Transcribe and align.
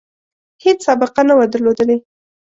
هیڅ 0.63 0.77
سابقه 0.87 1.21
نه 1.29 1.33
وه 1.37 1.45
درلودلې. 1.53 1.97